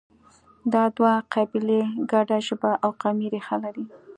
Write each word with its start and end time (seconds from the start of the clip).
دا 0.73 0.83
دوه 0.97 1.13
قبیلې 1.33 1.81
ګډه 2.11 2.37
ژبه 2.47 2.71
او 2.83 2.89
قومي 3.01 3.27
ریښه 3.33 3.55
لري. 3.63 3.85